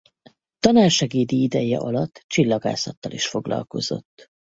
Tanársegédi 0.59 1.41
ideje 1.41 1.77
alatt 1.77 2.23
csillagászattal 2.27 3.11
is 3.11 3.27
foglalkozott. 3.27 4.29